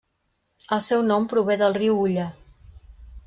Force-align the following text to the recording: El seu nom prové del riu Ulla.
El 0.77 0.81
seu 0.85 1.03
nom 1.11 1.27
prové 1.33 1.57
del 1.63 1.77
riu 1.79 1.99
Ulla. 2.07 2.27